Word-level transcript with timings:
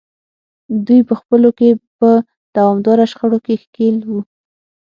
دوی 0.85 1.01
په 1.09 1.13
خپلو 1.19 1.49
کې 1.57 1.69
په 1.99 2.09
دوامداره 2.55 3.05
شخړو 3.11 3.37
کې 3.45 3.53
ښکېل 3.63 3.97
وو. 4.09 4.19